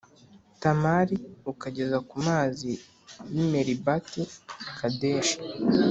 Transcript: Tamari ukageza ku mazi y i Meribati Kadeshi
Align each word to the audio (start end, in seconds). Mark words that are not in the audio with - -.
Tamari 0.61 1.15
ukageza 1.51 1.97
ku 2.09 2.15
mazi 2.27 2.71
y 3.33 3.37
i 3.43 3.45
Meribati 3.51 4.21
Kadeshi 4.77 5.37